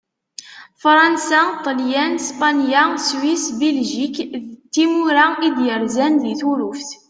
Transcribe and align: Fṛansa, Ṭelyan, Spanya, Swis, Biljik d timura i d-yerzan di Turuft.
Fṛansa, 0.81 1.41
Ṭelyan, 1.65 2.13
Spanya, 2.27 2.83
Swis, 3.07 3.45
Biljik 3.59 4.15
d 4.31 4.33
timura 4.73 5.25
i 5.47 5.49
d-yerzan 5.55 6.13
di 6.21 6.33
Turuft. 6.39 6.89